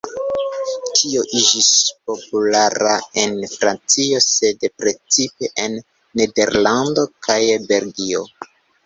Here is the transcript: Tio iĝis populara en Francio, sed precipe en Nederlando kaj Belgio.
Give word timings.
Tio 0.99 1.25
iĝis 1.39 1.67
populara 2.11 2.93
en 3.23 3.35
Francio, 3.51 4.21
sed 4.29 4.65
precipe 4.79 5.51
en 5.67 5.77
Nederlando 6.23 7.05
kaj 7.29 7.39
Belgio. 7.69 8.25